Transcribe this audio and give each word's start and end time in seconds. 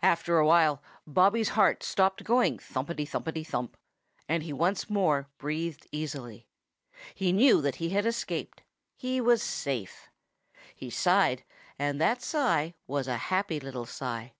After 0.00 0.38
awhile 0.38 0.80
Bobby's 1.08 1.48
heart 1.58 1.82
stopped 1.82 2.22
going 2.22 2.58
thumpity 2.58 3.04
thumpity 3.04 3.44
thump, 3.44 3.76
and 4.28 4.44
he 4.44 4.52
once 4.52 4.88
more 4.88 5.28
breathed 5.38 5.88
easily. 5.90 6.46
He 7.16 7.32
knew 7.32 7.60
that 7.62 7.74
he 7.82 7.88
had 7.88 8.06
escaped. 8.06 8.62
He 8.94 9.20
was 9.20 9.42
safe. 9.42 10.08
He 10.72 10.88
sighed, 10.88 11.42
and 11.80 12.00
that 12.00 12.22
sigh 12.22 12.74
was 12.86 13.08
a 13.08 13.16
happy 13.16 13.58
little 13.58 13.86
sigh. 13.86 14.34